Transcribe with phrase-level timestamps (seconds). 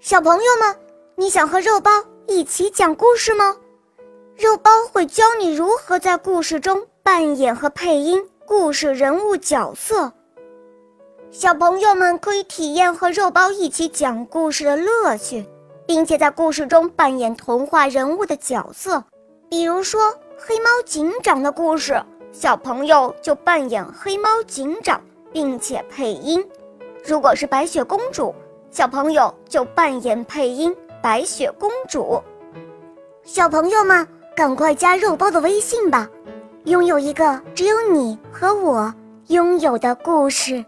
[0.00, 0.76] 小朋友们，
[1.16, 1.90] 你想和肉包
[2.28, 3.56] 一起讲故事吗？
[4.36, 10.12] 肉包会教你如何在故事中扮演和配音故事人物角色。
[11.32, 15.44] 小朋友们可以体验和肉包一起讲故事的乐趣，
[15.84, 19.02] 并且在故事中扮演童话人物的角色。
[19.50, 25.02] 比如说黑猫警长的故事，小朋友就扮演黑猫警长，
[25.32, 26.48] 并且配音。
[27.04, 28.32] 如果是白雪公主。
[28.70, 32.22] 小朋友就扮演配音白雪公主。
[33.24, 34.06] 小朋友们，
[34.36, 36.08] 赶快加肉包的微信吧，
[36.64, 38.92] 拥有一个只有你和我
[39.28, 40.64] 拥有的故事。